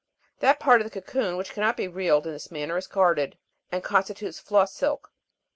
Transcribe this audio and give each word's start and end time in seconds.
That 0.39 0.59
part 0.59 0.81
of 0.81 0.85
the 0.89 0.99
cocoon 0.99 1.37
which 1.37 1.51
cannot 1.51 1.77
be 1.77 1.87
reeled 1.87 2.25
in 2.25 2.33
this 2.33 2.49
manner 2.49 2.75
is 2.75 2.87
carded, 2.87 3.37
and 3.71 3.83
constitutes 3.83 4.39
floss 4.39 4.73
silk. 4.73 5.11